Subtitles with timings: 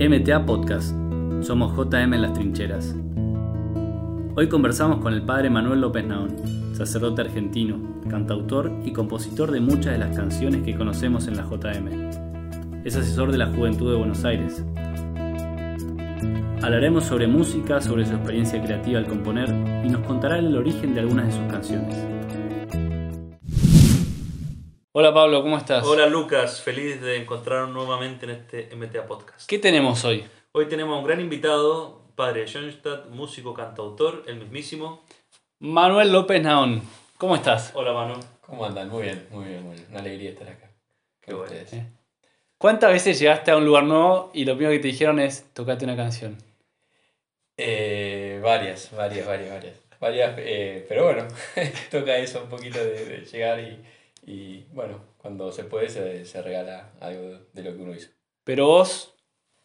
[0.00, 0.92] MTA Podcast.
[1.42, 2.96] Somos JM en las trincheras.
[4.34, 6.34] Hoy conversamos con el padre Manuel López Naón,
[6.74, 12.84] sacerdote argentino, cantautor y compositor de muchas de las canciones que conocemos en la JM.
[12.84, 14.64] Es asesor de la Juventud de Buenos Aires.
[16.60, 19.48] Hablaremos sobre música, sobre su experiencia creativa al componer
[19.84, 22.13] y nos contará el origen de algunas de sus canciones.
[24.96, 25.84] Hola Pablo, ¿cómo estás?
[25.84, 29.48] Hola Lucas, feliz de encontrarnos nuevamente en este MTA Podcast.
[29.48, 30.24] ¿Qué tenemos hoy?
[30.52, 35.02] Hoy tenemos a un gran invitado, padre Schoenstatt, músico, cantautor, el mismísimo.
[35.58, 36.80] Manuel López Naón,
[37.18, 37.72] ¿cómo estás?
[37.74, 38.20] Hola Manu.
[38.40, 38.88] ¿Cómo andan?
[38.88, 39.88] Muy bien, muy bien, muy bien.
[39.90, 40.70] Una alegría estar acá.
[41.20, 41.52] Qué bueno.
[41.52, 41.86] ustedes.
[42.56, 45.84] ¿Cuántas veces llegaste a un lugar nuevo y lo primero que te dijeron es tocate
[45.84, 46.38] una canción?
[47.56, 49.74] Eh, varias, varias, varias, varias.
[49.98, 51.26] Varias, eh, pero bueno,
[51.90, 53.82] toca eso un poquito de, de llegar y,
[54.26, 58.10] y, bueno, cuando se puede se, se regala algo de lo que uno hizo.
[58.44, 59.14] Pero vos,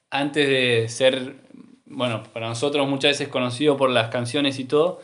[0.10, 1.36] antes de ser,
[1.86, 5.02] bueno, para nosotros muchas veces conocido por las canciones y todo,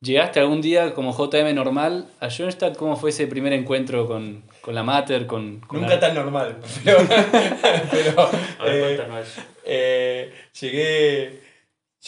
[0.00, 2.76] ¿llegaste algún día como JM normal a Schoenstatt?
[2.76, 5.26] ¿Cómo fue ese primer encuentro con, con la Mater?
[5.26, 6.98] Con, con Nunca la- tan normal, pero,
[7.90, 8.20] pero
[8.58, 9.24] A ver, eh.
[9.68, 11.40] Eh, llegué,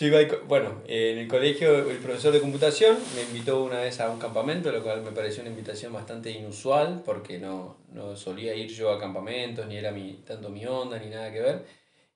[0.01, 4.11] al co- bueno, en el colegio el profesor de computación me invitó una vez a
[4.11, 8.69] un campamento, lo cual me pareció una invitación bastante inusual porque no, no solía ir
[8.71, 11.65] yo a campamentos, ni era mi, tanto mi onda, ni nada que ver.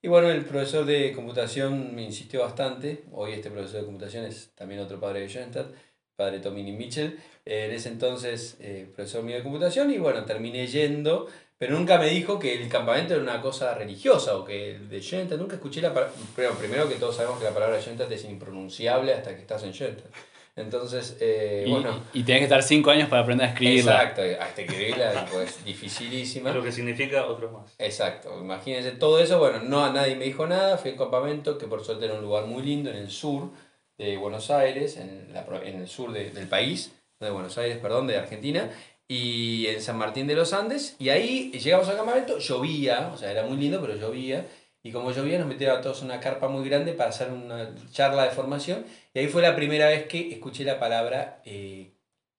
[0.01, 4.51] Y bueno, el profesor de computación me insistió bastante, hoy este profesor de computación es
[4.55, 5.73] también otro padre de Schoenstatt,
[6.17, 10.69] padre Tomini Mitchell, Eh, en ese entonces eh, profesor mío de computación y bueno, terminé
[10.69, 11.27] yendo
[11.63, 15.01] pero nunca me dijo que el campamento era una cosa religiosa o que el de
[15.01, 16.13] Schoenstatt, nunca escuché la palabra,
[16.59, 20.11] primero que todos sabemos que la palabra Schoenstatt es impronunciable hasta que estás en Schoenstatt.
[20.57, 23.93] Entonces, eh, y, bueno, y tenés que estar cinco años para aprender a escribirla.
[23.93, 26.51] exacto, hasta escribirla pues dificilísima.
[26.51, 27.73] Lo que significa otros más.
[27.79, 31.59] Exacto, imagínense todo eso, bueno, no a nadie me dijo nada, fui a un campamento
[31.59, 33.51] que por suerte era un lugar muy lindo en el sur
[33.99, 37.57] de Buenos Aires, en, la, pro- en el sur de- del país, no de Buenos
[37.57, 38.69] Aires, perdón, de Argentina,
[39.13, 43.31] y en San Martín de los Andes, y ahí llegamos al campamento, llovía, o sea,
[43.31, 44.47] era muy lindo, pero llovía,
[44.83, 48.25] y como llovía nos metieron a todos una carpa muy grande para hacer una charla
[48.25, 51.93] de formación, y ahí fue la primera vez que escuché la palabra eh,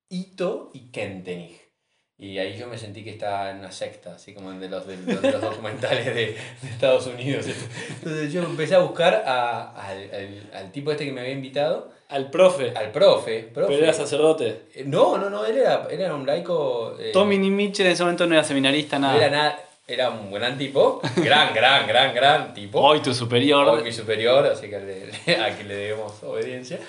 [0.09, 1.62] Ito y Kentenich.
[2.19, 4.85] Y ahí yo me sentí que estaba en una secta, así como en de los,
[4.87, 6.37] de los, de los documentales de, de
[6.69, 7.45] Estados Unidos.
[7.89, 11.91] Entonces yo empecé a buscar a- al, al- al tipo este que me había invitado,
[12.09, 12.71] Al profe.
[12.75, 13.49] al profe.
[13.53, 13.73] profe.
[13.73, 14.61] Pero era sacerdote.
[14.75, 16.95] Eh, No, no, no, él era, él era un laico...
[16.99, 19.17] eh, Tommy Mitchell en ese momento no era seminarista, no nada.
[19.19, 22.79] era nada, era un gran tipo, gran, gran, gran, gran tipo.
[22.79, 23.67] Hoy tu superior.
[23.67, 26.79] Hoy mi superior, así que le- a quien le debemos obediencia.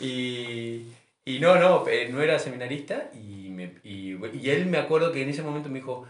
[0.00, 0.82] Y,
[1.24, 5.22] y no, no, eh, no era seminarista y, me- y, y él me acuerdo que
[5.22, 6.04] en ese momento me dijo,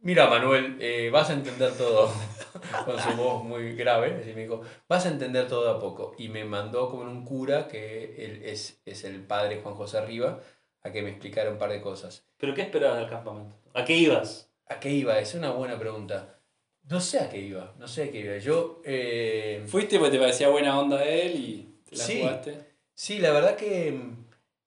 [0.00, 2.10] mira Manuel, eh, vas a entender todo,
[2.84, 6.14] con su voz muy grave, así me dijo, vas a entender todo de a poco.
[6.18, 9.98] Y me mandó como en un cura, que él es, es el padre Juan José
[9.98, 10.40] Arriba,
[10.82, 12.24] a que me explicara un par de cosas.
[12.38, 13.56] ¿Pero qué esperabas del campamento?
[13.74, 14.50] ¿A qué ibas?
[14.68, 15.18] ¿A qué iba?
[15.18, 16.36] Es una buena pregunta.
[16.88, 18.38] No sé a qué iba, no sé a qué iba.
[18.38, 18.80] Yo...
[18.84, 22.20] eh, Fuiste porque te parecía buena onda él y te la Sí.
[22.20, 22.58] jugaste.
[22.94, 24.00] Sí, la verdad que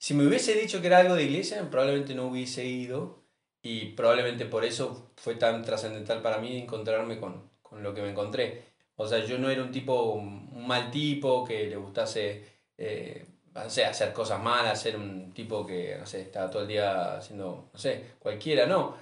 [0.01, 3.23] si me hubiese dicho que era algo de iglesia, probablemente no hubiese ido
[3.61, 8.09] y probablemente por eso fue tan trascendental para mí encontrarme con, con lo que me
[8.09, 8.63] encontré.
[8.95, 12.43] O sea, yo no era un tipo, un mal tipo que le gustase,
[12.79, 16.67] eh, no sé, hacer cosas malas, ser un tipo que, no sé, estaba todo el
[16.69, 18.95] día haciendo, no sé, cualquiera, no.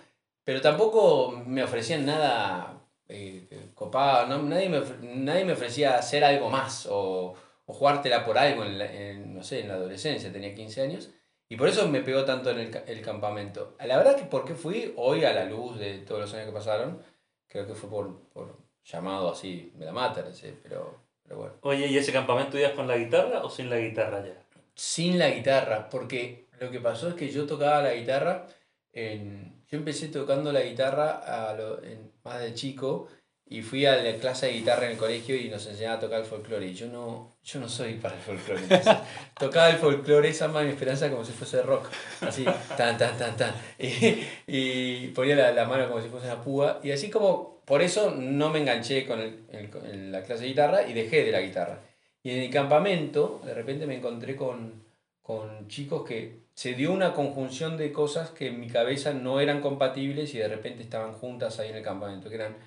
[0.44, 2.78] Pero tampoco me ofrecían nada
[3.08, 7.36] eh, copado, no, nadie, me, nadie me ofrecía hacer algo más o,
[7.70, 11.12] o jugártela por algo, en, la- en, no sé, en la adolescencia, tenía 15 años.
[11.48, 13.76] Y por eso me pegó tanto en el, el campamento.
[13.86, 17.02] La verdad que porque fui hoy a la luz de todos los años que pasaron,
[17.48, 21.54] creo que fue por, por llamado así de la mater, sí, pero, pero bueno.
[21.62, 24.34] Oye, ¿y ese campamento ibas con la guitarra o sin la guitarra ya?
[24.76, 28.48] Sin la guitarra, porque lo que pasó es que yo tocaba la guitarra,
[28.94, 33.08] en, yo empecé tocando la guitarra a lo- en- más de chico
[33.52, 36.20] y fui a la clase de guitarra en el colegio y nos enseñaba a tocar
[36.20, 38.62] el folclore y yo no, yo no soy para el folclore.
[38.62, 38.96] entonces,
[39.40, 41.88] tocaba el folclore, esa más mi esperanza como si fuese rock,
[42.22, 42.46] así,
[42.78, 43.54] tan, tan, tan, tan.
[43.80, 47.82] Y, y ponía la, la mano como si fuese una púa y así como, por
[47.82, 51.42] eso no me enganché con el- el- la clase de guitarra y dejé de la
[51.42, 51.80] guitarra.
[52.24, 54.84] Y en el campamento, de repente me encontré con,
[55.22, 59.62] con chicos que se dio una conjunción de cosas que en mi cabeza no eran
[59.62, 62.58] compatibles y de repente estaban juntas ahí en el campamento, que eran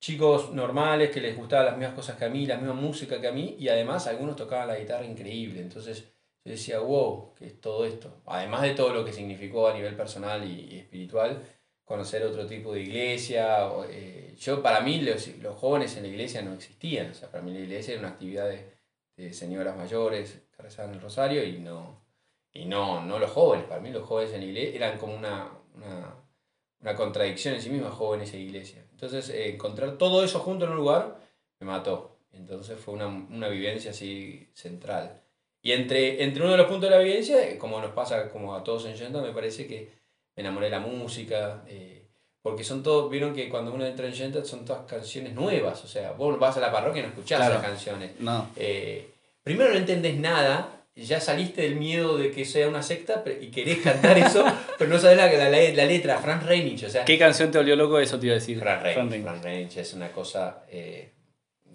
[0.00, 3.28] chicos normales que les gustaban las mismas cosas que a mí, la misma música que
[3.28, 5.60] a mí, y además algunos tocaban la guitarra increíble.
[5.60, 6.04] Entonces
[6.44, 8.22] yo decía, wow, ¿qué es todo esto?
[8.26, 11.42] Además de todo lo que significó a nivel personal y, espiritual,
[11.84, 13.66] conocer otro tipo de iglesia.
[13.66, 17.10] o, eh, yo, para mí, los, los jóvenes en la iglesia no existían.
[17.10, 18.76] O sea, para mí la iglesia era una actividad de,
[19.16, 22.04] de señoras mayores que rezaban el rosario y no,
[22.52, 23.66] y no, no los jóvenes.
[23.66, 26.14] Para mí los jóvenes en la iglesia eran como una, una,
[26.80, 28.85] una contradicción en sí misma, jóvenes e iglesia.
[28.96, 31.18] Entonces, eh, encontrar todo eso junto en un lugar
[31.60, 32.16] me mató.
[32.32, 35.20] Entonces fue una, una vivencia así central.
[35.62, 38.54] Y entre, entre uno de los puntos de la vivencia, eh, como nos pasa como
[38.54, 39.90] a todos en Yenta, me parece que
[40.34, 42.06] me enamoré de la música, eh,
[42.40, 45.88] porque son todos, vieron que cuando uno entra en Yenta son todas canciones nuevas, o
[45.88, 47.54] sea, vos vas a la parroquia y no escuchás Claro.
[47.54, 48.12] esas canciones.
[48.20, 48.48] No.
[48.56, 49.10] Eh,
[49.42, 53.78] primero no entendés nada, ya saliste del miedo de que sea una secta y querés
[53.78, 54.44] cantar eso,
[54.78, 57.76] pero no sabés la, la, la letra, Franz Reinich, o sea, ¿Qué canción te volvió
[57.76, 57.98] loco?
[57.98, 58.58] Eso te iba a decir.
[58.60, 61.10] Franz Reinich, es una cosa, eh,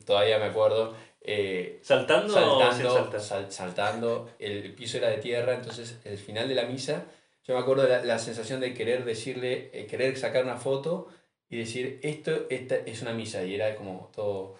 [0.05, 3.21] todavía me acuerdo, eh, ¿Saltando, saltando, saltar?
[3.21, 7.05] sal- saltando, el piso era de tierra, entonces el final de la misa,
[7.45, 11.07] yo me acuerdo de la, la sensación de querer decirle, eh, querer sacar una foto
[11.47, 14.55] y decir, esto esta es una misa, y era como todo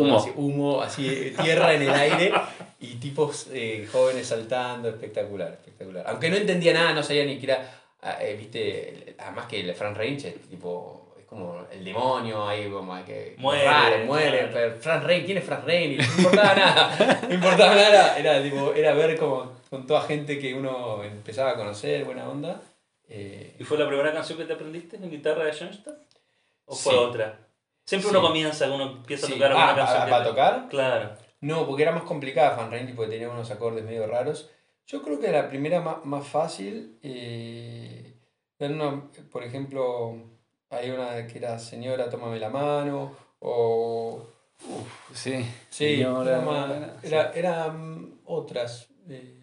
[0.00, 0.16] Humo.
[0.18, 2.32] así, humo, así, tierra en el aire,
[2.80, 6.04] y tipos eh, jóvenes saltando, espectacular, espectacular.
[6.08, 9.74] Aunque no entendía nada, no sabía ni que era, ah, eh, viste, además que el
[9.74, 11.14] Frank Reinch es tipo...
[11.18, 14.50] es Como el demonio ahí, como que Muere, raro, muere.
[14.52, 15.96] pero Frank Rein, ¿quién es Frank Rein?
[15.96, 18.18] No importaba nada, no importaba nada.
[18.18, 22.60] Era, tipo, era ver como con toda gente que uno empezaba a conocer, buena onda.
[23.08, 25.96] Eh, ¿Y fue la primera canción que te aprendiste en guitarra de Schoenstatt?
[26.66, 26.98] ¿O fue Sí.
[26.98, 27.38] otra?
[27.86, 28.16] Siempre Sí.
[28.16, 29.32] uno comienza, uno empieza sí.
[29.32, 30.10] a tocar alguna Ah, canción.
[30.10, 30.68] ¿para, tocar?
[30.68, 31.14] Claro.
[31.40, 34.50] No, porque era más complicada Frank Rein, porque tenía unos acordes medio raros.
[34.86, 38.14] Yo creo que la primera más, más fácil, eh,
[38.58, 40.14] era una, por ejemplo,
[40.70, 44.26] hay una que era Señora, tómame la mano, o
[45.12, 45.44] Sí.
[45.68, 48.88] Sí, Señora, era más- era- eran otras.
[49.08, 49.40] eh,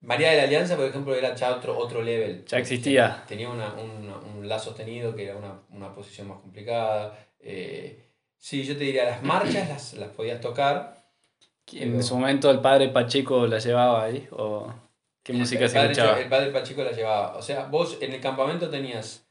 [0.00, 2.44] María de la Alianza, por ejemplo, era ya otro, otro level.
[2.46, 3.24] Ya existía.
[3.26, 7.16] Tenía una, una- un la sostenido que era una, una posición más complicada.
[7.44, 8.04] Eh,
[8.38, 11.04] sí, yo te diría, las marchas las, las podías tocar.
[11.72, 14.26] En Pero- su momento el padre Pacheco la llevaba ahí.
[14.32, 14.72] ¿O
[15.22, 16.20] qué música el se padre, escuchaba?
[16.20, 17.36] el padre Pachico la llevaba.
[17.36, 19.26] O sea, vos en el campamento tenías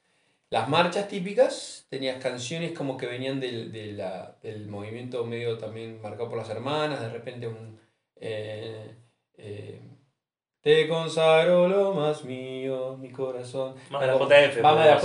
[0.50, 6.38] las marchas típicas, tenías canciones como que venían del, del movimiento medio también marcado por
[6.38, 7.80] las hermanas, de repente un...
[8.18, 8.96] eh,
[9.38, 9.80] eh,
[10.64, 13.76] te consagro lo más mío, mi corazón.
[13.90, 14.98] Más de la JF, Más de la.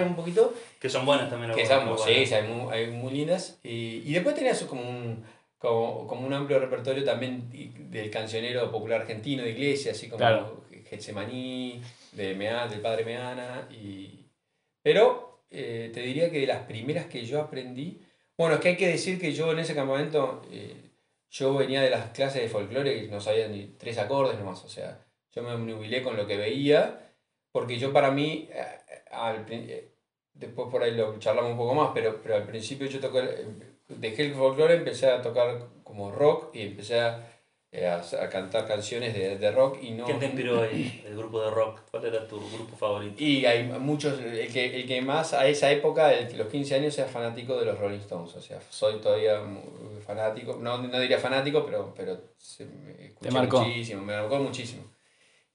[0.00, 0.54] JF un poquito.
[0.78, 1.52] Que son buenas también.
[1.54, 2.28] Que son, muy sí, buenas.
[2.28, 3.58] sí, hay muy, hay muy lindas.
[3.64, 5.24] Y, y después tenías como un,
[5.58, 7.50] como, como un amplio repertorio también
[7.90, 10.64] del cancionero popular argentino de iglesia, así como Claro.
[10.88, 11.80] Getsemaní,
[12.12, 13.66] de Mea- del padre Meana.
[13.70, 14.26] Y...
[14.82, 18.02] Pero eh, te diría que de las primeras que yo aprendí,
[18.36, 20.90] bueno, es que hay que decir que yo en ese campamento, eh,
[21.30, 24.68] yo venía de las clases de folclore y no sabía ni tres acordes nomás, o
[24.68, 25.00] sea,
[25.36, 27.12] yo me nubilé con lo que veía,
[27.52, 28.64] porque yo para mí, eh,
[29.10, 29.92] al eh,
[30.32, 33.46] después por ahí lo charlamos un poco más, pero, pero al principio yo toqué, eh,
[33.88, 37.28] dejé el folclore, empecé a tocar como rock y empecé a,
[37.72, 40.04] a, a cantar canciones de, de rock y no...
[40.06, 41.02] ¿Quién te inspiró ahí?
[41.06, 41.82] El grupo de rock.
[41.90, 43.22] ¿Cuál era tu grupo favorito?
[43.22, 46.98] Y hay muchos, el que, el que más a esa época, el los 15 años,
[46.98, 48.34] era fanático de los Rolling Stones.
[48.34, 49.40] O sea, soy todavía
[50.06, 53.60] fanático, no, no diría fanático, pero, pero se me escuché marcó.
[53.60, 54.95] muchísimo, me marcó muchísimo.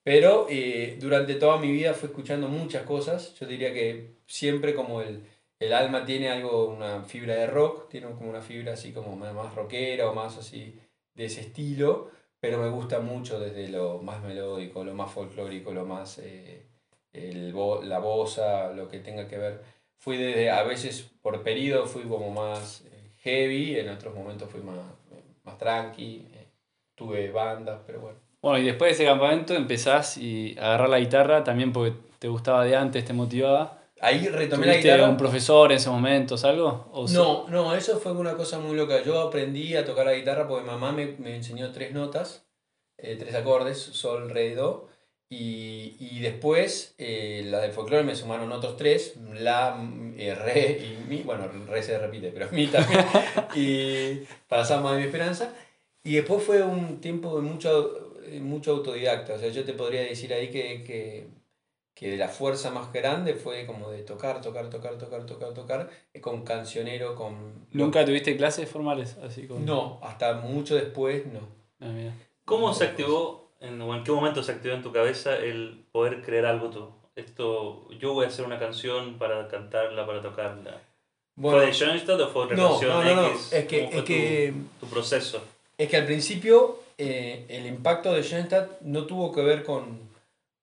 [0.03, 3.35] Pero eh, durante toda mi vida fui escuchando muchas cosas.
[3.39, 5.23] Yo diría que siempre como el,
[5.59, 9.55] el alma tiene algo, una fibra de rock, tiene como una fibra así como más,
[9.55, 10.79] rockera o más así
[11.13, 15.85] de ese estilo, pero me gusta mucho desde lo más melódico, lo más folclórico, lo
[15.85, 16.19] más...
[16.19, 16.67] eh,
[17.13, 19.61] la bosa, lo que tenga que ver.
[19.97, 24.61] Fui desde, a veces por periodo fui como más eh, heavy, en otros momentos fui
[24.61, 24.77] más,
[25.43, 26.27] más tranqui,
[26.95, 28.30] tuve bandas, pero bueno.
[28.41, 32.27] Bueno, y después de ese campamento empezás y a agarrar la guitarra también porque te
[32.27, 33.77] gustaba de antes, te motivaba.
[33.99, 35.09] Ahí retomé la ¿Tuviste guitarra.
[35.09, 36.89] un profesor en esos momentos, algo?
[36.91, 39.03] ¿O so- No, no, eso fue una cosa muy loca.
[39.03, 42.47] Yo aprendí a tocar la guitarra porque mamá me, me enseñó tres notas,
[42.97, 44.87] eh, tres acordes, sol, re, do.
[45.29, 49.77] Y, y después, eh, la del folclore me sumaron otros tres, la,
[50.17, 51.21] eh, re y mi.
[51.21, 53.05] Bueno, re se repite, pero mi también.
[53.55, 55.53] y para Samba de mi esperanza.
[56.03, 59.33] Y después fue un tiempo de mucho, mucho autodidacta.
[59.33, 61.27] O sea, yo te podría decir ahí que, que,
[61.93, 66.21] que la fuerza más grande fue como de tocar, tocar, tocar, tocar, tocar, tocar, eh,
[66.21, 67.67] con cancionero, con...
[67.71, 69.17] ¿Nunca tuviste clases formales?
[69.17, 69.65] Así con...
[69.65, 71.41] No, hasta mucho después no.
[71.79, 72.13] Ah, mira.
[72.45, 76.21] ¿Cómo se activó, en, o en qué momento se activó en tu cabeza el poder
[76.21, 76.89] crear algo tú?
[77.15, 80.81] Esto, yo voy a hacer una canción para cantarla, para tocarla.
[81.35, 83.53] Bueno, ¿Fue de Schoenstatt o fue otra no, canción no, no, no, X?
[83.53, 85.41] es que, ¿Cómo fue es que, tu, tu proceso?
[85.77, 90.11] es que al principio eh, el impacto de Schoenstatt no tuvo que ver con,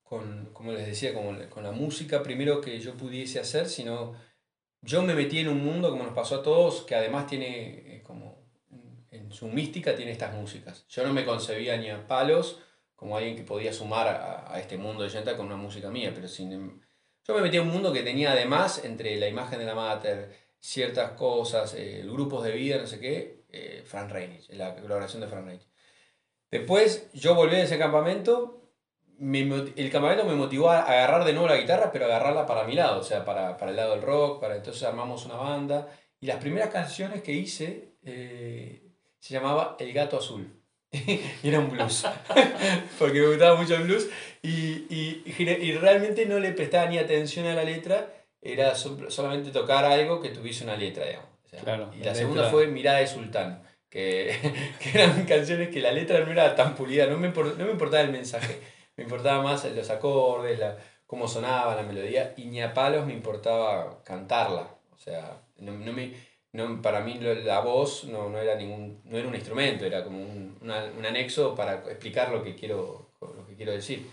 [0.03, 4.15] con, como les decía, como, con la música primero que yo pudiese hacer, sino
[4.83, 8.03] yo me metí en un mundo, como nos pasó a todos, que además tiene eh,
[8.05, 8.39] como
[9.11, 10.87] en su mística tiene estas músicas.
[10.89, 12.61] Yo no me concebía ni a palos
[12.95, 16.13] como alguien que podía sumar a, a este mundo de Yenta con una música mía,
[16.15, 16.81] pero sin, em,
[17.27, 20.35] yo me metí en un mundo que tenía además entre la imagen de la mater,
[20.61, 25.29] ciertas cosas, eh, grupos de vida, no sé qué, eh, Frank Reynolds, la colaboración de
[25.29, 25.69] Frank Reynolds.
[26.51, 28.63] Después yo volví a ese campamento,
[29.19, 32.75] me, el campamento me motivó a agarrar de nuevo la guitarra, pero agarrarla para mi
[32.75, 35.89] lado, o sea, para, para el lado del rock, para entonces armamos una banda.
[36.21, 38.83] Y las primeras canciones que hice eh,
[39.19, 40.55] se llamaba El Gato Azul.
[40.91, 42.07] y era un blues,
[42.99, 44.09] porque me gustaba mucho el blues
[44.41, 49.85] y, y, y, realmente no le prestaba ni atención a la letra, era solamente tocar
[49.85, 51.29] algo que tuviese una letra, digamos.
[51.63, 54.35] claro, y la, segunda fue Mirada de Sultán, que,
[54.81, 58.03] que, eran canciones que la letra no era tan pulida, no me, no me importaba
[58.03, 58.61] el mensaje,
[58.97, 60.77] me importaba más los acordes, la,
[61.07, 65.93] cómo sonaba la melodía, y ni a palos me importaba cantarla, o sea, no, no
[65.93, 70.03] me no, para mí la voz no, no, era ningún, no era un instrumento, era
[70.03, 74.11] como un, un anexo para explicar lo que quiero, lo que quiero decir.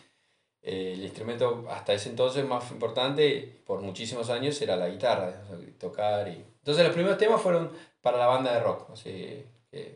[0.62, 5.34] Eh, el instrumento hasta ese entonces más importante, por muchísimos años, era la guitarra,
[5.80, 6.28] tocar.
[6.28, 6.44] Y...
[6.58, 8.90] Entonces los primeros temas fueron para la banda de rock.
[8.90, 9.14] O sea,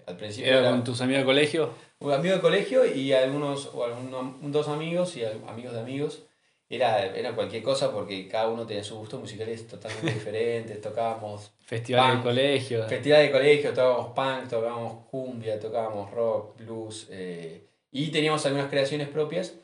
[0.06, 1.74] al principio ¿Era, con tus amigos de colegio?
[2.00, 6.24] Un amigo de colegio y algunos, o algunos, dos amigos y amigos de amigos
[6.70, 10.80] era, era cualquier cosa porque cada uno tenía sus gustos musicales totalmente diferentes.
[10.82, 11.52] Tocábamos.
[11.66, 12.88] Festival de colegio.
[12.88, 17.08] Festival de colegio, tocábamos punk, tocábamos cumbia, tocábamos rock, blues.
[17.10, 19.56] Eh, y teníamos algunas creaciones propias.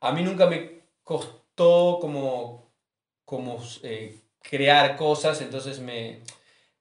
[0.00, 2.70] A mí nunca me costó como,
[3.24, 6.20] como eh, crear cosas, entonces me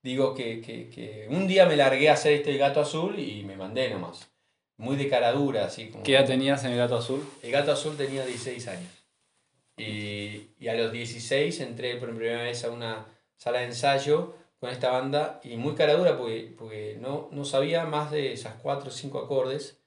[0.04, 3.56] digo que, que, que, un día me largué a hacer este gato azul y me
[3.56, 4.30] mandé nomás.
[4.78, 6.04] Muy de cara dura, así como.
[6.04, 7.26] ¿Qué edad tenías en el gato azul?
[7.42, 8.92] El gato azul tenía 16 años.
[9.78, 13.06] Y, y, a los 16 entré por primera vez a una
[13.38, 17.86] sala de ensayo con esta banda y muy cara dura porque, porque no, no sabía
[17.86, 19.80] más de esas 4 o 5 acordes.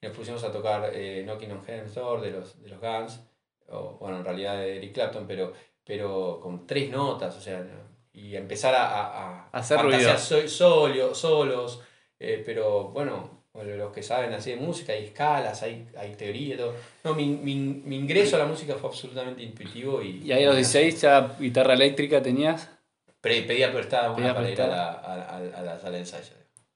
[0.00, 3.20] Y nos pusimos a tocar eh, Knocking on Heaven's Door de los, de los Guns,
[3.68, 5.52] o bueno, en realidad de Eric Clapton, pero,
[5.84, 7.64] pero con tres notas, o sea,
[8.12, 10.16] y empezar a, a, a hacer ruido.
[10.18, 11.82] Solo, solos,
[12.18, 16.74] eh, pero bueno, los que saben así de música, hay escalas, hay, hay teoría, todo.
[17.04, 20.02] No, mi, mi, mi, ingreso a la música fue absolutamente intuitivo.
[20.02, 22.70] ¿Y, ¿Y ahí a los 16 ya guitarra eléctrica tenías?
[23.20, 26.34] Pedía prestada una para ir a la, a, a, la sala de ensayo.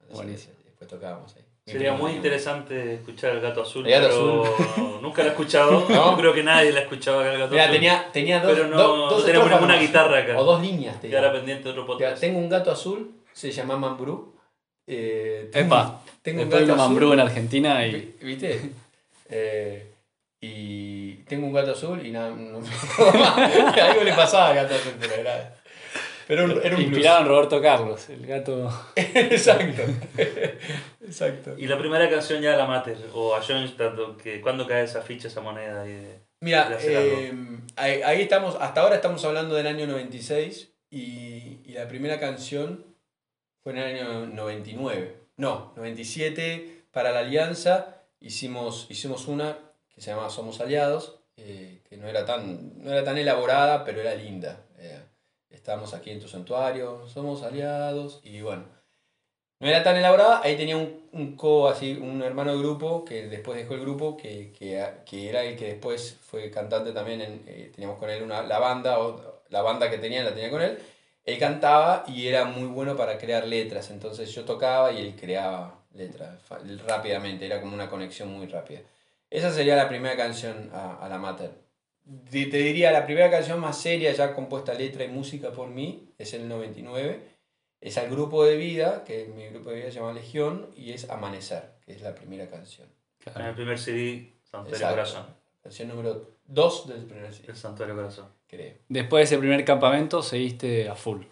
[0.09, 1.46] Después tocábamos ahí.
[1.69, 4.99] Sería muy interesante escuchar el gato azul, el gato pero azul.
[5.03, 5.85] nunca lo he escuchado.
[5.89, 6.17] ¿No?
[6.17, 7.75] creo que nadie lo ha escuchado acá el gato Mira, azul.
[7.75, 10.39] Tenía, tenía dos, pero no, dos, dos tenemos ninguna guitarra acá.
[10.39, 11.01] O dos líneas.
[11.01, 11.19] Tenía.
[11.19, 12.21] Quedará pendiente de otro podcast.
[12.21, 14.37] tengo un gato azul, se llama Mambrú.
[14.87, 16.03] Eh, Epa.
[16.23, 18.17] Tengo Después un gato Mambrú en Argentina y...
[18.23, 18.61] ¿Viste?
[19.29, 19.85] Eh,
[20.41, 25.15] y tengo un gato azul y nada, no, algo le pasaba al gato azul, pero
[25.15, 25.57] era,
[26.27, 28.71] pero era un Inspirado en Roberto Carlos, el gato...
[28.97, 29.83] Exacto,
[31.01, 31.55] exacto.
[31.57, 35.29] Y la primera canción ya la Mater, o a Schoenstatt, que ¿cuándo cae esa ficha,
[35.29, 35.83] esa moneda?
[35.83, 37.33] Ahí de, Mira, de eh,
[37.77, 42.85] ahí, ahí, estamos, hasta ahora estamos hablando del año 96 y, y la primera canción
[43.63, 49.59] fue en el año 99 no, 97 para la alianza hicimos, hicimos una
[49.95, 54.01] que se llamaba Somos Aliados, eh, que no era, tan, no era tan elaborada, pero
[54.01, 54.66] era linda.
[55.67, 58.67] Estábamos aquí en tu santuario, somos aliados, y bueno,
[59.59, 63.27] no era tan elaborada, ahí tenía un, un co, así, un hermano de grupo, que
[63.27, 67.43] después dejó el grupo, que, que, que era el que después fue cantante también, en,
[67.49, 70.63] eh, teníamos con él una, la banda, o, la banda que tenía la tenía con
[70.63, 70.79] él,
[71.25, 75.81] él cantaba y era muy bueno para crear letras, entonces yo tocaba y él creaba
[75.95, 76.39] letras
[76.87, 78.83] rápidamente, era como una conexión muy rápida.
[79.31, 81.66] Esa sería la primera canción a, a la Mater.
[82.31, 86.35] Te, diría, la primera canción más seria ya compuesta letra y música por mí es
[86.35, 87.21] el 99.
[87.81, 91.11] Es al grupo de vida, que mi grupo de vida se llama Legión, y es
[91.11, 92.89] Amanecer, que es la primera canción.
[93.35, 95.27] En el primer CD, Santuario Corazón.
[95.63, 97.49] Canción número 2 del primer CD.
[97.49, 98.75] El Santuario Corazón creo.
[98.89, 101.23] Después de ese primer campamento seguiste a full.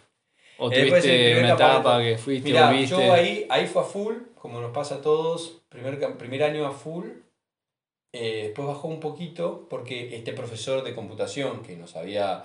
[0.58, 2.96] ¿O tuviste una etapa que fuiste Mirá, volviste?
[2.96, 6.72] Yo ahí, ahí fue a full, como nos pasa a todos, primer, primer año a
[6.72, 7.06] full.
[8.16, 12.44] Eh, después bajó un poquito porque este profesor de computación que nos había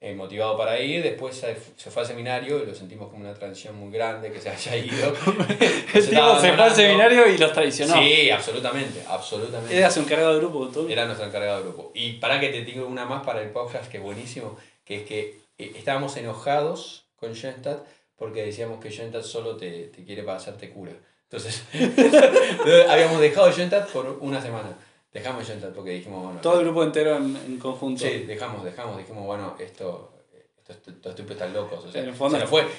[0.00, 3.34] eh, motivado para ir, después se, se, fue al seminario y lo sentimos como una
[3.34, 5.12] transición muy grande que se haya ido.
[5.94, 8.00] El tipo se fue al seminario y los traicionó.
[8.00, 9.76] Sí, absolutamente, absolutamente.
[9.76, 10.88] Era su encargado de grupo, tú.
[10.88, 11.92] Era nuestro encargado de grupo.
[11.94, 15.02] Y para que te digo una más para el podcast, que es buenísimo, que es
[15.02, 17.86] que eh, estábamos enojados con Schoenstatt
[18.16, 20.92] porque decíamos que Schoenstatt solo te, te quiere para hacerte cura.
[21.24, 21.62] Entonces,
[22.88, 24.78] habíamos dejado Schoenstatt por una semana.
[25.12, 26.40] Dejamos Junta porque dijimos, bueno.
[26.40, 28.04] Todo el grupo entero en, en conjunto.
[28.04, 30.12] Sí, dejamos, dejamos, dijimos, bueno, esto,
[30.58, 31.80] esto- esto- estos tipos están locos.
[31.84, 32.30] O sea, se, nos fue,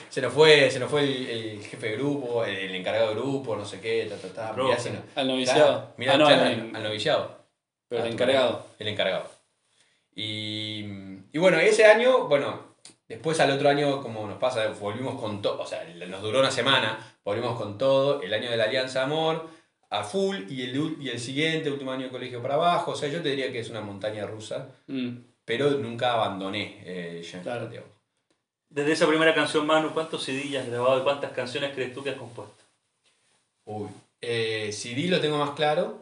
[0.10, 3.16] se nos fue, se nos fue el, el jefe de grupo, el, el encargado de
[3.16, 4.42] grupo, no sé qué, ta, ta, ta.
[4.44, 4.80] Mirá Profe.
[4.82, 5.94] si no- Al noviciado.
[5.98, 7.38] Mirá, ah, no, claro, al- noviciado.
[7.90, 8.66] pero Ah, el encargado.
[8.80, 9.30] El encargado.
[10.16, 10.86] Y,
[11.32, 12.76] y bueno, ese año, bueno,
[13.08, 16.52] después al otro año, como nos pasa, volvimos con todo, o sea, nos duró una
[16.52, 19.48] semana, volvimos con todo, el año de la Alianza Amor,
[19.92, 23.10] a full, y el, y el siguiente, último año de colegio para abajo, o sea,
[23.10, 27.70] yo te diría que es una montaña rusa, Mm, pero nunca abandoné eh, Claro.
[28.70, 32.12] Desde esa primera canción, Manu, ¿cuántos CD has grabado y cuántas canciones crees tú que
[32.12, 32.64] has compuesto?
[33.66, 33.90] Uy,
[34.22, 36.02] eh, CD lo tengo más claro,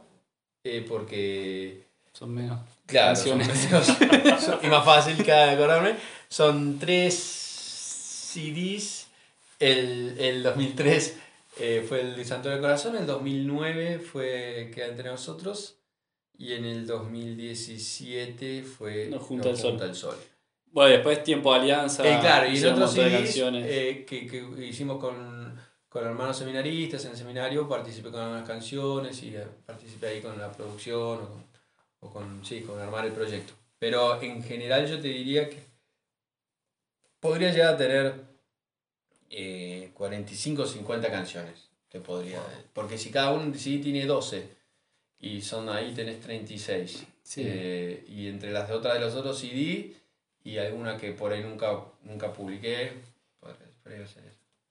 [0.63, 1.81] eh, porque
[2.13, 2.59] son menos.
[2.85, 4.03] Claro, son canciones.
[4.23, 5.95] menos- son- y más fácil que acordarme.
[6.29, 7.15] Son tres
[8.33, 9.07] CDs.
[9.59, 11.17] El, el 2003
[11.57, 15.79] eh, fue el de Santo del Corazón, el 2009 fue Queda entre nosotros
[16.37, 19.81] y en el 2017 fue Nos junta el sol.
[19.81, 20.15] el sol.
[20.71, 22.03] Bueno, después Tiempo de Alianza.
[22.03, 27.11] Eh, claro, y en otros CDs eh, que, que hicimos con, con hermanos seminaristas en
[27.11, 31.43] el seminario, participé con algunas canciones y eh, participé ahí con la producción o con,
[32.01, 33.53] o con, sí, con armar el proyecto.
[33.79, 35.63] Pero en general yo te diría que
[37.19, 38.28] podría llegar a tener
[39.29, 41.69] eh, 45 o 50 canciones.
[41.89, 42.39] Te podría,
[42.73, 44.47] porque si cada uno sí tiene 12
[45.19, 47.05] y son ahí tenés 36.
[47.23, 47.41] Sí.
[47.45, 49.93] Eh, y entre las de otras de los otros CD
[50.43, 52.93] y alguna que por ahí nunca, nunca publiqué.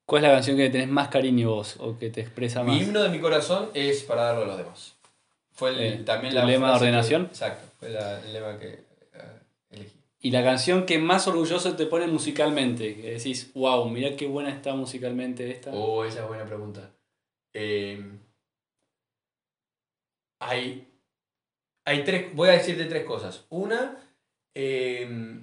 [0.06, 2.72] ¿Cuál es la canción que le tenés más cariño vos o que te expresa Mi
[2.78, 2.82] más?
[2.82, 4.94] himno de mi corazón es para darlo a los demás.
[5.52, 7.24] Fue el, Eh, también ¿tu la lema de que- ordenación?
[7.26, 9.97] exacto, fue la- el lema que eh, elegí.
[10.20, 14.50] Y la canción que más orgulloso te pone musicalmente, que decís, wow, mirá qué buena
[14.50, 15.70] está musicalmente esta.
[15.72, 16.90] Oh, esa es buena pregunta.
[17.54, 18.18] Eh,
[20.40, 20.88] hay,
[21.84, 23.46] hay tres, voy a decirte tres cosas.
[23.50, 23.96] Una,
[24.54, 25.40] eh,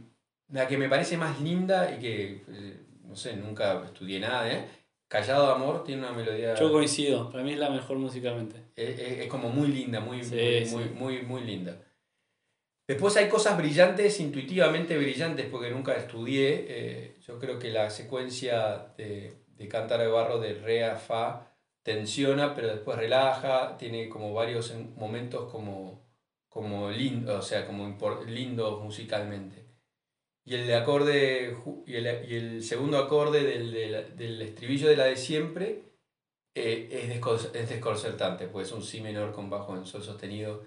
[0.52, 4.68] la que me parece más linda y que, eh, no sé, nunca estudié nada, ¿eh?
[5.08, 6.56] Callado de Amor tiene una melodía...
[6.56, 8.58] Yo coincido, para mí es la mejor musicalmente.
[8.76, 10.76] Es, es- es como muy linda, muy, Sí, muy, sí.
[10.76, 11.80] muy, muy, muy linda.
[12.88, 16.66] Después hay cosas brillantes, intuitivamente brillantes, porque nunca estudié.
[16.70, 21.52] eh, yo creo que la secuencia de, de Cántaro de Barro de Re a Fa
[21.84, 26.06] tensiona, pero después relaja, tiene como varios en- momentos como,
[26.50, 27.96] como lindos, o sea, como
[28.28, 29.66] lindos musicalmente.
[30.46, 35.06] Y el acorde, y el, y el segundo acorde del, del, del estribillo de la
[35.06, 35.84] de siempre
[36.56, 36.90] eh,
[37.54, 40.64] es desconcertante, pues es un si menor con bajo en sol sostenido,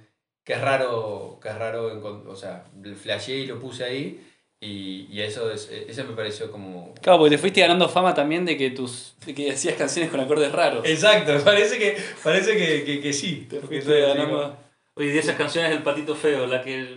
[0.49, 2.65] que es raro, que es raro, o sea,
[3.03, 4.19] flasheé y lo puse ahí,
[4.59, 6.95] y, y eso, es, eso me pareció como...
[7.03, 10.21] Claro, porque te fuiste ganando fama también de que tus de que hacías canciones con
[10.21, 10.87] acordes raros.
[10.87, 13.47] Exacto, parece que, parece que, que, que sí.
[13.51, 14.57] Te fuiste así ganando-
[14.95, 16.97] Oye, de esas canciones del Patito Feo, la que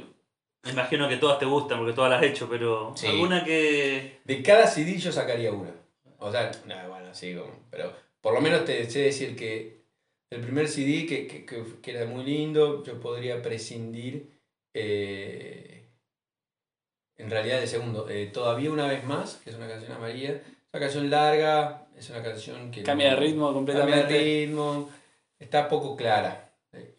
[0.64, 3.08] me imagino que todas te gustan porque todas las has hecho, pero Sí.
[3.08, 4.22] alguna que...
[4.24, 5.72] De cada CD yo sacaría una.
[6.20, 9.81] O sea, no, bueno, sí, como- pero por lo menos te sé decir que
[10.32, 11.46] el primer CD que, que,
[11.82, 14.32] que, era muy lindo, yo podría prescindir,
[14.74, 15.84] eh,
[17.18, 20.42] en realidad el segundo, eh, Todavía una vez más, que es una canción amarilla, es
[20.74, 22.82] una canción larga, es una canción que...
[22.82, 24.14] Cambia de ritmo Cambia completamente.
[24.14, 24.90] de ritmo,
[25.38, 26.48] está poco clara.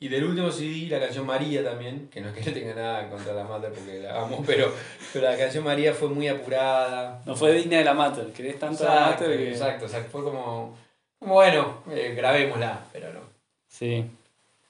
[0.00, 3.08] Y del último CD, la canción María también, que no es que no tenga nada
[3.08, 4.70] contra la madre porque la amo, pero,
[5.10, 7.22] pero la canción María fue muy apurada.
[7.24, 9.48] No fue digna de la Mater, querés tanto la Exacto, Mater que...
[9.50, 10.10] exacto, exacto.
[10.10, 10.76] Fue como, como,
[11.26, 13.20] bueno, eh, grabémosla, pero no.
[13.68, 14.04] Sí.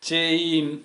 [0.01, 0.85] Che, y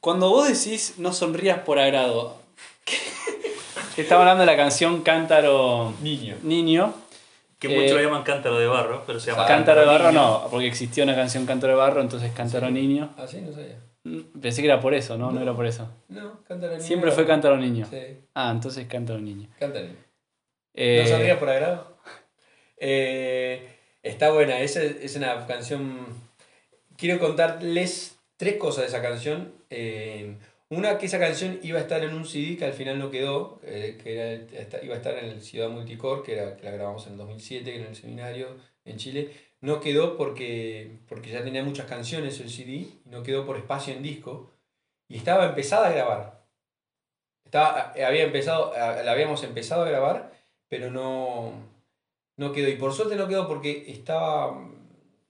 [0.00, 2.36] cuando vos decís no sonrías por agrado,
[3.94, 6.36] que estaba hablando de la canción Cántaro Niño.
[6.42, 6.94] Niño.
[7.58, 10.20] que Eh, muchos lo llaman cántaro de barro, pero se llama Cántaro de barro Niño.
[10.22, 12.72] no, porque existió una canción Cántaro de barro, entonces Cántaro Sí.
[12.72, 13.10] Niño.
[13.18, 13.78] Ah, sí, no sabía.
[14.04, 15.86] Mm, Pensé que era por eso, no, no era por eso.
[16.08, 16.84] No, cántalo niño.
[16.86, 17.86] Siempre fue Cántaro Niño.
[17.90, 17.98] Sí,
[18.34, 19.48] Ah, entonces Cántaro Niño.
[19.58, 19.88] cántalo.
[20.72, 21.96] Eh, ¿No sonrías por agrado?
[22.82, 26.06] Eh, está buena, esa es una canción...
[26.96, 29.52] Quiero contarles tres cosas de esa canción.
[29.70, 30.36] Eh,
[30.70, 33.60] una, que esa canción iba a estar en un CD que al final no quedó,
[33.64, 37.06] eh, que era iba a estar en el Ciudad Multicore, que, era, que la grabamos
[37.06, 39.30] en el 2007 en el seminario en Chile.
[39.60, 44.02] No quedó porque, porque ya tenía muchas canciones el CD, no quedó por espacio en
[44.02, 44.50] disco.
[45.08, 46.44] Y estaba empezada a grabar.
[47.44, 50.32] Estaba, había empezado, la habíamos empezado a grabar,
[50.68, 51.52] pero no,
[52.40, 52.68] no quedó.
[52.68, 54.68] Y por suerte no quedó porque estaba...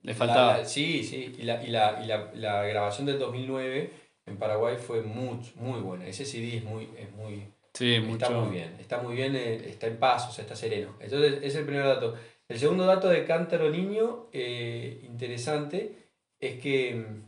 [0.03, 0.53] Le faltaba.
[0.53, 1.35] la- la- sí, sí.
[1.38, 3.90] Y, la, y, la, y la, la grabación del 2009
[4.27, 6.07] en Paraguay fue muy, muy buena.
[6.07, 6.88] Ese CD es muy...
[6.96, 8.40] Es muy Sí, Está mucho.
[8.42, 10.96] muy bien, está muy bien, eh, está en paz, o sea, está sereno.
[10.99, 12.16] Entonces, ese es el primer dato.
[12.49, 15.94] El segundo dato de Cántaro Niño, eh, interesante,
[16.40, 17.23] es que mm,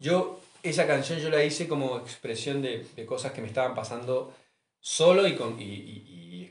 [0.00, 4.34] yo esa canción yo la hice como expresión de, de cosas que me estaban pasando
[4.80, 5.64] solo y, con, y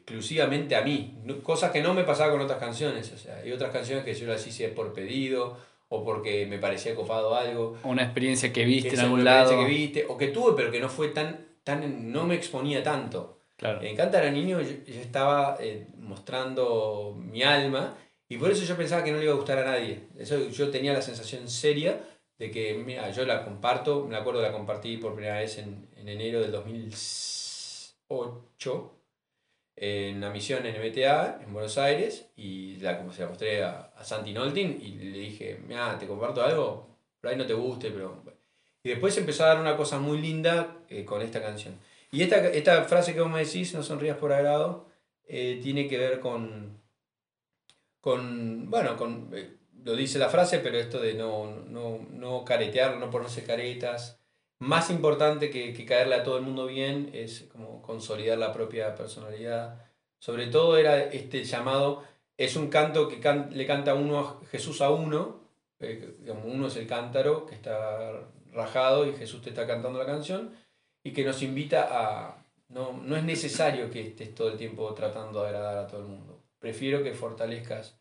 [0.06, 1.18] exclusivamente a mí.
[1.42, 3.12] Cosas que no me pasaba con otras canciones.
[3.12, 5.58] O sea, hay otras canciones que yo las hice por pedido
[5.90, 7.76] o porque me parecía copado algo.
[7.84, 9.58] Una experiencia que viste que en algún lado.
[9.58, 13.40] que viste o que tuve pero que no fue tan, tan no me exponía tanto.
[13.58, 13.82] Claro.
[13.82, 17.98] En Canta era niño yo, yo estaba eh, mostrando mi alma
[18.30, 20.02] y por eso yo pensaba que no le iba a gustar a nadie.
[20.20, 22.00] Eso, yo tenía la sensación seria
[22.38, 26.10] de que, mira, yo la comparto, me acuerdo la compartí por primera vez en, en
[26.10, 28.95] enero del 2008
[29.76, 33.92] en una misión en MTA en Buenos Aires y la, como se la mostré a,
[33.96, 37.92] a Santi Noltin y le dije, mira, te comparto algo, por ahí no te guste,
[37.92, 38.24] pero...
[38.84, 41.80] Y después empezó a dar una cosa muy linda eh, con esta canción.
[42.12, 44.88] Y esta, esta frase que vos me decís, no sonrías por agrado,
[45.28, 46.82] eh, tiene que ver con,
[48.00, 52.98] con bueno, con, eh, lo dice la frase, pero esto de no, no, no caretear,
[52.98, 54.22] no ponerse caretas.
[54.60, 58.96] Más importante que, que caerle a todo el mundo bien es como consolidar la propia
[58.96, 59.86] personalidad.
[60.20, 62.04] Sobre todo era este llamado,
[62.38, 65.42] es un canto que le canta uno a Jesús a uno,
[65.80, 68.12] eh, uno es el cántaro que está
[68.54, 70.56] rajado y Jesús te está cantando la canción,
[71.04, 72.46] y que nos invita a...
[72.70, 76.08] No, no es necesario que estés todo el tiempo tratando de agradar a todo el
[76.08, 76.42] mundo.
[76.58, 78.00] Prefiero que fortalezcas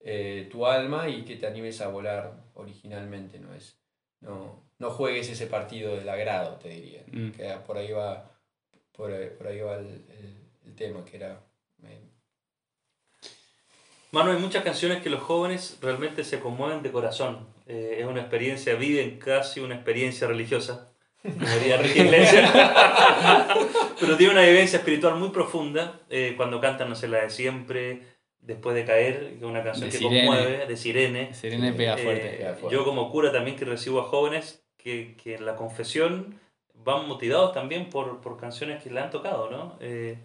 [0.00, 3.54] eh, tu alma y que te animes a volar originalmente, ¿no?
[3.54, 3.79] Es,
[4.20, 7.02] no, no juegues ese partido del agrado, te diría.
[7.10, 7.30] Mm.
[7.30, 8.30] Que por ahí va,
[8.92, 11.40] por ahí, por ahí va el, el- el tema, que era...
[11.84, 12.00] eh,
[14.12, 17.46] Manu, hay muchas canciones que los jóvenes realmente se conmueven de corazón.
[17.66, 20.88] Eh, es una experiencia, viven casi una experiencia religiosa.
[24.00, 28.02] Pero tiene una vivencia espiritual muy profunda eh, cuando cantan, no sé, la de siempre,
[28.40, 30.26] después de caer, que es una canción De que Sirene.
[30.26, 31.34] conmueve, de sirene.
[31.34, 32.28] Serena pega Eh, fuerte.
[32.38, 32.76] Pega fuerte.
[32.76, 36.38] yo como cura también que recibo a jóvenes que, que en la confesión
[36.74, 39.76] van motivados también por, por canciones que le han tocado, ¿no?
[39.80, 40.18] Eh,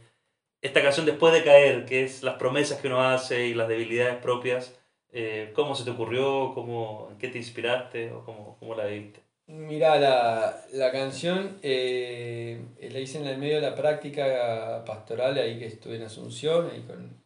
[0.61, 4.15] esta canción Después de caer, que es las promesas que uno hace y las debilidades
[4.15, 4.79] propias,
[5.11, 6.53] eh, ¿cómo se te ocurrió?
[6.55, 8.11] ¿Cómo, ¿En qué te inspiraste?
[8.11, 9.19] ¿O cómo, cómo la viviste?
[9.47, 15.59] Mira, la, la canción eh, la hice en el medio de la práctica pastoral ahí
[15.59, 17.23] que estuve en Asunción, ahí con,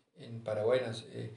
[0.49, 0.81] en Paraguay
[1.13, 1.31] eh,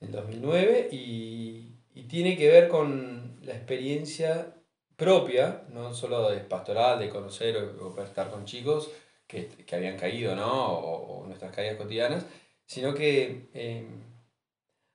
[0.00, 4.54] en 2009, y, y tiene que ver con la experiencia
[4.96, 8.90] propia, no solo de pastoral, de conocer o, o estar con chicos
[9.26, 10.50] que, que habían caído, ¿no?
[10.72, 12.26] O, o nuestras caídas cotidianas,
[12.66, 13.86] sino que eh,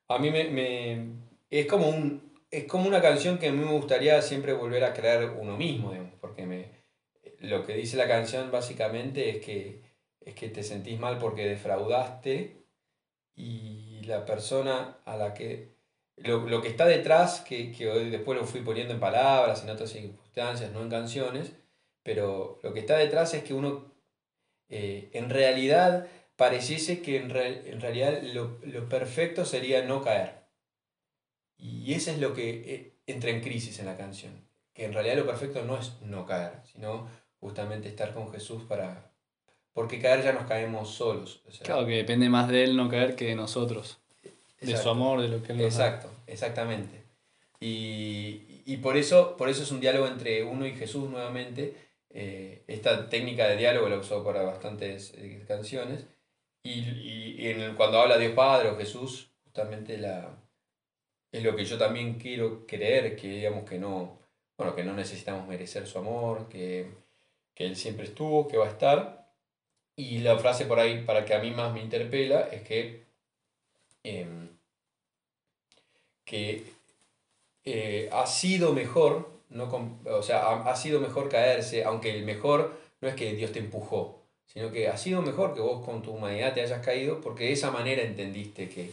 [0.08, 1.06] a mí me, me-
[1.50, 4.94] es como un, es como una canción que a mí me gustaría siempre volver a
[4.94, 6.70] creer uno mismo, digamos, porque me,
[7.40, 9.82] lo que dice la canción básicamente es que,
[10.20, 12.57] es que te sentís mal porque defraudaste
[13.38, 15.76] y la persona a la que...
[16.16, 19.70] Lo, lo que está detrás, que, que hoy después lo fui poniendo en palabras, en
[19.70, 21.52] otras circunstancias, no en canciones,
[22.02, 23.94] pero lo que está detrás es que uno
[24.68, 30.38] eh, en realidad pareciese que en, en realidad lo, lo perfecto sería no caer.
[31.56, 34.48] Y eso es lo que eh, entra en crisis en la canción.
[34.72, 37.08] Que en realidad lo perfecto no es no caer, sino
[37.40, 39.12] justamente estar con Jesús para...
[39.72, 41.40] Porque caer ya nos caemos solos.
[41.46, 43.98] o sea, Claro que depende más de él no caer que de nosotros.
[44.22, 44.30] De
[44.66, 44.90] su exacto.
[44.90, 45.86] amor, de lo que él nos da.
[45.86, 47.02] Exacto, exactamente.
[47.60, 51.74] Y, y por, eso, por eso es un diálogo entre uno y Jesús nuevamente.
[52.10, 56.06] Eh, esta técnica de diálogo la usó para bastantes eh, canciones.
[56.62, 60.36] Y, y- y en el- cuando habla Dios Padre o Jesús, justamente la,
[61.32, 64.18] es lo que yo también quiero creer, que digamos que no,
[64.56, 66.90] bueno, que no necesitamos merecer su amor, que,
[67.54, 69.17] que Él siempre estuvo, que va a estar.
[69.98, 73.02] Y la frase por ahí, para que a mí más me interpela, es que,
[74.04, 74.48] em,
[76.24, 76.62] que
[77.64, 79.64] eh, ha sido mejor, no
[80.04, 84.22] o sea, ha, sido mejor caerse, aunque el mejor no es que Dios te empujó,
[84.46, 87.52] sino que ha sido mejor que vos con tu humanidad te hayas caído, porque de
[87.54, 88.92] esa manera entendiste que,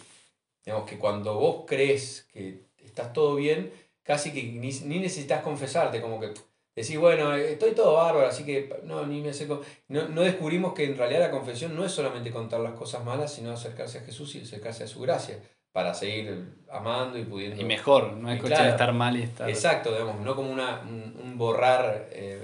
[0.66, 6.20] digamos, que cuando vos crees que estás todo bien, casi que ni necesitas confesarte, como
[6.20, 6.34] que
[6.76, 9.62] decís, bueno, estoy todo bárbaro, así que no, ni me acerco.
[9.88, 13.34] No, no descubrimos que en realidad la confesión no es solamente contar las cosas malas,
[13.34, 15.40] sino acercarse a Jesús y acercarse a su gracia,
[15.72, 17.62] para seguir amando y pudiendo...
[17.62, 19.50] Y mejor, no es de estar mal y estar.
[19.50, 22.42] Exacto, digamos, no como una, un, un borrar eh,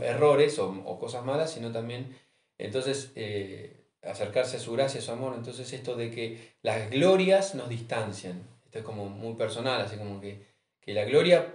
[0.00, 2.16] errores o, o cosas malas, sino también,
[2.58, 5.34] entonces, eh, acercarse a su gracia, a su amor.
[5.36, 8.46] Entonces, esto de que las glorias nos distancian.
[8.64, 10.46] Esto es como muy personal, así como que,
[10.80, 11.54] que la gloria,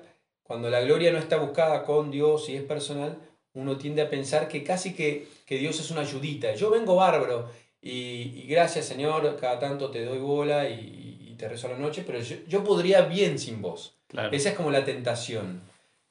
[0.50, 3.20] cuando la gloria no está buscada con Dios y es personal,
[3.54, 6.56] uno tiende a pensar que casi que, que Dios es una ayudita.
[6.56, 11.48] Yo vengo bárbaro y, y gracias Señor, cada tanto te doy bola y, y te
[11.48, 13.94] rezo a la noche, pero yo, yo podría bien sin vos.
[14.08, 14.36] Claro.
[14.36, 15.62] Esa es como la tentación.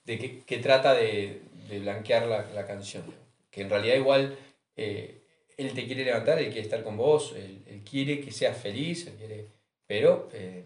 [0.05, 3.03] de que, que trata de, de blanquear la, la canción.
[3.51, 4.37] Que en realidad igual
[4.77, 5.21] eh,
[5.57, 9.07] él te quiere levantar, él quiere estar con vos, él, él quiere que seas feliz,
[9.09, 9.49] él quiere,
[9.87, 10.65] pero eh,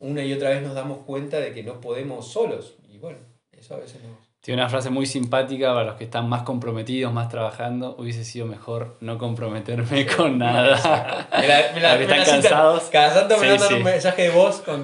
[0.00, 2.74] una y otra vez nos damos cuenta de que no podemos solos.
[2.88, 3.18] Y bueno,
[3.52, 4.28] eso a veces nos...
[4.40, 7.96] Tiene una frase muy simpática para los que están más comprometidos, más trabajando.
[7.98, 11.28] Hubiese sido mejor no comprometerme con nada.
[11.38, 12.84] Me la- me la- me están cansados.
[12.84, 13.74] Cada tanto me Sí, mandan sí.
[13.74, 14.80] un mensaje de voz con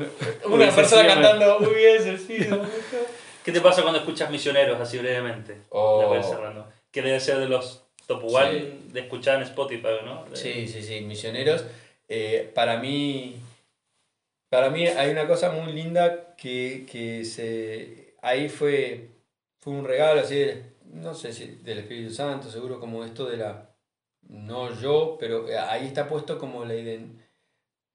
[0.46, 2.61] una persona sido cantando hubiese sido.
[3.44, 5.59] ¿Qué te pasa cuando escuchas Misioneros, así brevemente?
[5.70, 6.12] Oh.
[6.22, 6.66] Cerrando.
[6.90, 8.79] Que debe ser de los top one Sí.
[8.92, 10.24] de escuchar en Spotify, ¿no?
[10.24, 11.64] De- Sí, sí, sí, misioneros.
[12.09, 13.37] Eh, para mí,
[14.55, 19.11] para mí hay una cosa muy linda que, que se, ahí fue,
[19.61, 20.45] fue un regalo, así,
[20.85, 23.75] no sé si del Espíritu Santo, seguro como esto de la,
[24.23, 27.25] no yo, pero ahí está puesto como la identidad.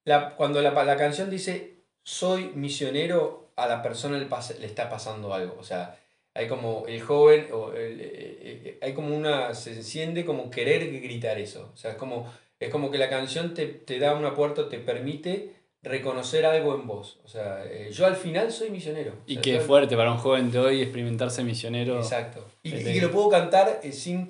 [0.05, 4.89] La, cuando la, la canción dice, soy misionero, a la persona le, pasa- le está
[4.89, 5.99] pasando algo, o sea,
[6.33, 11.37] hay como el joven, o eh, eh, hay como una, se enciende como querer gritar
[11.39, 11.71] eso.
[11.73, 14.79] O sea, es como, es como que la canción te, te da una puerta, te
[14.79, 17.19] permite reconocer algo en vos.
[17.23, 19.13] O sea, eh, yo al final soy misionero.
[19.13, 21.97] O Y sea, qué fuerte para un joven de hoy experimentarse misionero.
[21.97, 22.45] Exacto.
[22.63, 24.29] Y, Es y que lo puedo cantar eh, sin...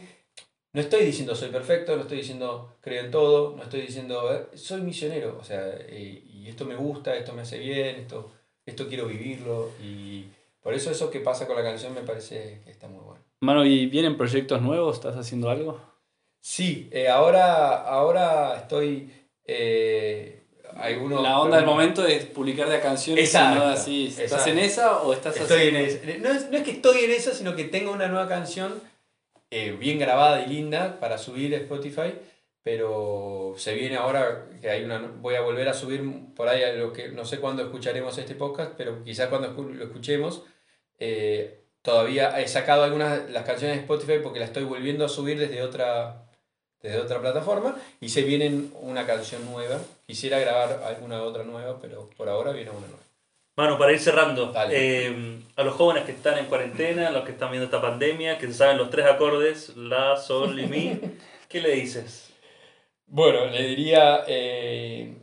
[0.72, 4.56] No estoy diciendo soy perfecto, no estoy diciendo creo en todo, no estoy diciendo eh,
[4.56, 5.38] soy misionero.
[5.40, 8.32] O sea, y esto me gusta, esto me hace bien, esto,
[8.66, 9.72] esto quiero vivirlo.
[9.84, 10.26] Y
[10.62, 13.24] por eso eso que pasa con la canción me parece que está muy bueno.
[13.42, 14.98] Mano, ¿y vienen proyectos nuevos?
[14.98, 15.82] ¿Estás haciendo algo?
[16.40, 19.12] Sí, ahora, ahora estoy.
[19.46, 20.38] Eh,
[20.82, 23.26] algunos, La onda del momento es publicar de canciones.
[23.26, 23.65] Exacto, ¿no?
[23.72, 24.50] Así, ¿Estás exacto.
[24.52, 27.12] en esa o estás Estoy en haciendo- es- no, es, no es que estoy en
[27.12, 28.82] eso, sino que tengo una nueva canción
[29.52, 32.13] eh, bien grabada y linda para subir a Spotify,
[32.63, 35.00] pero se viene ahora que hay una.
[35.00, 36.02] Voy a volver a subir
[36.36, 39.84] por ahí a lo que no sé cuándo escucharemos este podcast, pero quizás cuando lo
[39.84, 40.44] escuchemos.
[41.00, 45.10] eh, todavía he sacado algunas de las canciones de Spotify porque las estoy volviendo a
[45.10, 46.29] subir desde otra
[46.82, 49.80] desde otra plataforma y se vienen una canción nueva.
[50.08, 53.04] Quisiera grabar alguna otra nueva, pero por ahora viene una nueva.
[53.58, 57.32] Manu, para ir cerrando, eh, a los jóvenes que están en cuarentena, a los que
[57.32, 61.00] están viendo esta pandemia, que saben los tres acordes, la, sol y mi,
[61.50, 62.30] ¿qué le dices?
[63.06, 65.13] Bueno, le diría, eh,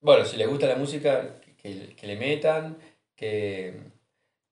[0.00, 2.76] bueno, si les gusta la música, que, que le metan,
[3.16, 3.80] que...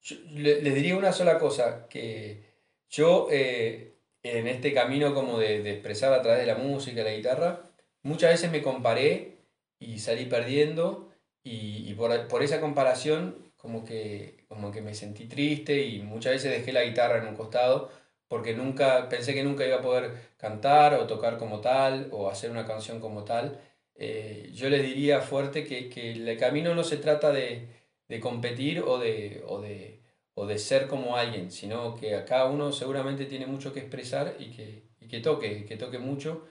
[0.03, 2.43] yo le- les diría una sola cosa, que
[2.89, 7.13] yo eh, en este camino como de, de expresar a través de la música, la
[7.13, 7.71] guitarra,
[8.03, 9.39] muchas veces me comparé
[9.79, 11.11] y salí perdiendo
[11.43, 16.33] y, y por, por esa comparación como que, como que me sentí triste y muchas
[16.35, 17.91] veces dejé la guitarra en un costado
[18.29, 22.51] porque nunca pensé que nunca iba a poder cantar o tocar como tal o hacer
[22.51, 23.61] una canción como tal.
[23.95, 27.69] Eh, yo les diría fuerte que, que el camino no se trata de,
[28.09, 29.98] de competir o de, o, de,
[30.39, 34.37] o de ser como alguien, sino que a cada uno seguramente tiene mucho que expresar
[34.39, 36.47] y que, y que toque, que toque mucho.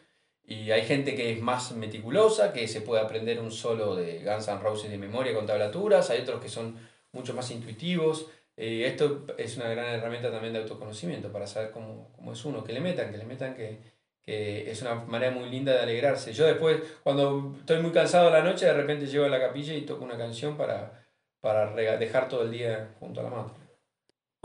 [0.45, 4.49] Y hay gente que es más meticulosa, que se puede aprender un solo de Guns
[4.49, 6.75] N' Roses de memoria con tablaturas, hay otros que son
[7.13, 8.27] mucho más intuitivos.
[8.57, 12.65] Eh, esto es una gran herramienta también de autoconocimiento para saber cómo, cómo es uno,
[12.65, 13.79] que le metan, que le metan que,
[14.21, 16.33] que es una manera muy linda de alegrarse.
[16.33, 19.73] Yo después, cuando estoy muy cansado a la noche, de repente llego a la capilla
[19.73, 21.05] y toco una canción para,
[21.39, 23.66] para dejar todo el día junto a la madre.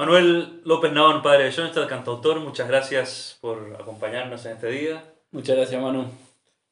[0.03, 5.55] Manuel López Naón, padre de Jonathan, cantautor, muchas gracias por acompañarnos en este día Muchas
[5.55, 6.07] gracias, Manu.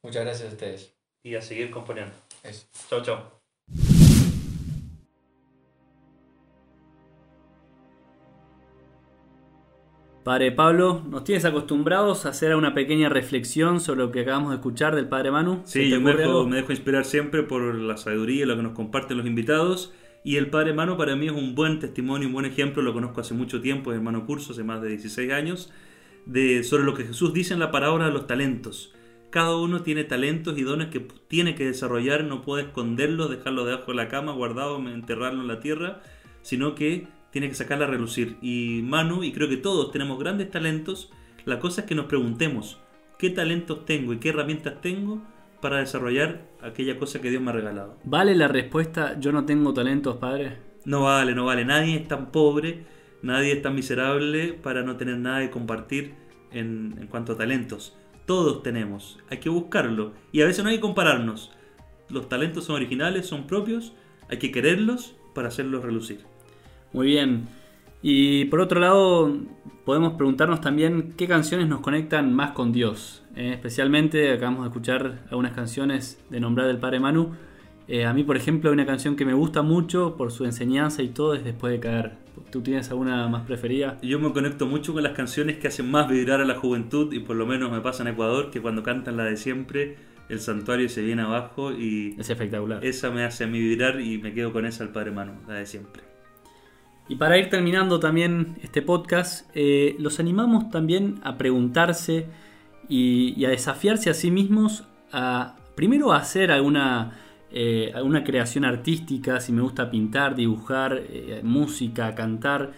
[0.03, 0.97] Muchas gracias a ustedes.
[1.23, 2.13] y a seguir componiendo.
[2.43, 2.67] Eso.
[2.89, 3.41] Chao, chao.
[10.25, 14.57] Padre Pablo, ¿nos tienes acostumbrados a hacer una pequeña reflexión sobre lo que acabamos de
[14.57, 15.63] escuchar del Padre Manu?
[15.67, 18.73] ¿Se Sí, yo me dejo, me dejo inspirar siempre por la sabiduría, lo que nos
[18.73, 19.95] comparten los invitados.
[20.23, 23.23] Y el Padre Mano para mí es un buen testimonio, un buen ejemplo, lo conozco
[23.23, 25.73] hace mucho tiempo, es hermano curso, hace más de 16 años,
[26.27, 28.95] de, sobre lo que Jesús dice en la parábola de los talentos.
[29.31, 33.93] Cada uno tiene talentos y dones que tiene que desarrollar, no puede esconderlos, dejarlos debajo
[33.93, 36.03] de la cama, guardado, enterrarlo en la tierra,
[36.43, 38.37] sino que tiene que sacarla a relucir.
[38.43, 41.11] Y Manu, y creo que todos tenemos grandes talentos,
[41.47, 42.79] la cosa es que nos preguntemos,
[43.19, 45.23] ¿qué talentos tengo y qué herramientas tengo
[45.61, 47.97] para desarrollar aquella cosa que Dios me ha regalado?
[48.05, 50.59] ¿Vale la respuesta yo no tengo talentos, Padre?
[50.85, 51.65] No vale, no vale.
[51.65, 52.85] Nadie es tan pobre,
[53.23, 56.15] nadie es tan miserable para no tener nada que compartir
[56.53, 57.97] en, en cuanto a talentos.
[58.27, 60.13] Todos tenemos, hay que buscarlo.
[60.33, 61.53] Y a veces no hay que compararnos.
[62.09, 63.93] Los talentos son originales, son propios,
[64.29, 66.21] hay que quererlos para hacerlos relucir.
[66.93, 67.49] Muy bien.
[68.03, 69.37] Y por otro lado,
[69.85, 73.20] podemos preguntarnos también qué canciones nos conectan más con Dios.
[73.37, 77.33] Eh, especialmente acabamos de escuchar algunas canciones de Nombrar del Padre Manu.
[77.89, 81.03] Eh, a mí, por ejemplo, hay una canción que me gusta mucho por su enseñanza
[81.03, 82.13] y todo es Después de caer.
[82.51, 83.99] ¿Tú tienes alguna más preferida?
[84.03, 87.21] Yo me conecto mucho con las canciones que hacen más vibrar a la juventud y
[87.21, 89.97] por lo menos me pasa en Ecuador que cuando cantan la de siempre
[90.31, 92.85] el santuario se viene abajo y Es espectacular.
[92.85, 95.55] esa me hace a mí vibrar y me quedo con esa al Padre Mano, la
[95.55, 96.03] de siempre.
[97.09, 102.27] Y para ir terminando también este podcast, eh, los animamos también a preguntarse
[102.91, 107.13] y, y a desafiarse a sí mismos a primero a hacer alguna,
[107.51, 112.73] eh, alguna creación artística, si me gusta pintar, dibujar, eh, música, cantar.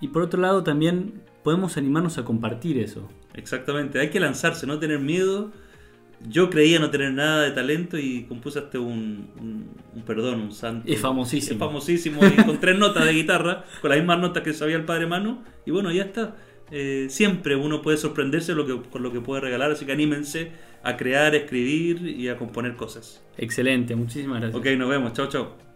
[0.00, 3.08] Y por otro lado también podemos animarnos a compartir eso.
[3.34, 5.52] Exactamente, hay que lanzarse, no tener miedo.
[6.28, 10.52] Yo creía no tener nada de talento y compuse hasta un, un- un perdón, un
[10.52, 10.92] santo.
[10.92, 11.52] Es famosísimo.
[11.54, 14.84] Es famosísimo y con tres notas de guitarra, con las mismas notas que sabía el
[14.84, 15.44] padre Mano.
[15.64, 16.34] Y bueno, ya está.
[16.70, 20.52] Eh, siempre uno puede sorprenderse lo que, con lo que puede regalar, así que anímense
[20.82, 23.22] a crear, escribir y a componer cosas.
[23.36, 24.60] Excelente, muchísimas gracias.
[24.60, 25.12] Ok, nos vemos.
[25.12, 25.67] Chao, chao.